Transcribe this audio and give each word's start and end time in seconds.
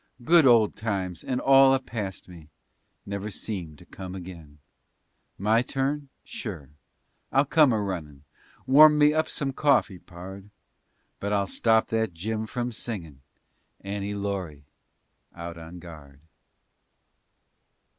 Good 0.23 0.47
old 0.47 0.75
times, 0.75 1.23
and 1.23 1.39
all 1.39 1.75
apast 1.77 2.27
me! 2.27 2.49
Never 3.05 3.29
seem 3.29 3.75
to 3.75 3.85
come 3.85 4.15
again 4.15 4.57
My 5.37 5.61
turn? 5.61 6.09
Sure. 6.23 6.71
I'll 7.31 7.45
come 7.45 7.71
a 7.71 7.79
runnin'. 7.79 8.23
Warm 8.65 8.97
me 8.97 9.13
up 9.13 9.29
some 9.29 9.53
coffee, 9.53 9.99
pard 9.99 10.49
But 11.19 11.33
I'll 11.33 11.45
stop 11.45 11.89
that 11.89 12.15
Jim 12.15 12.47
from 12.47 12.71
singin' 12.71 13.21
"Annie 13.81 14.15
Laurie" 14.15 14.65
out 15.35 15.59
on 15.59 15.77
guard. 15.77 16.19